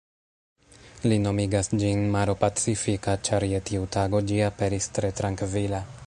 [1.11, 5.87] Li nomigas ĝin maro pacifika, ĉar je tiu tago ĝi aperis tre trankvila.